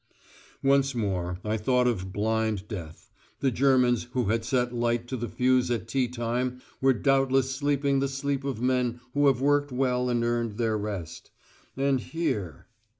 Once 0.63 0.95
more 0.95 1.37
I 1.45 1.57
thought 1.57 1.85
of 1.85 2.11
"blind 2.11 2.67
death." 2.67 3.11
The 3.39 3.51
Germans 3.51 4.07
who 4.13 4.29
had 4.29 4.43
set 4.43 4.73
light 4.73 5.07
to 5.09 5.15
the 5.15 5.29
fuse 5.29 5.69
at 5.69 5.87
tea 5.87 6.07
time 6.07 6.59
were 6.81 6.91
doubtless 6.93 7.53
sleeping 7.53 7.99
the 7.99 8.07
sleep 8.07 8.43
of 8.43 8.59
men 8.59 8.99
who 9.13 9.27
have 9.27 9.41
worked 9.41 9.71
well 9.71 10.09
and 10.09 10.23
earned 10.23 10.57
their 10.57 10.75
rest. 10.75 11.29
And 11.77 11.99
here.... 11.99 12.65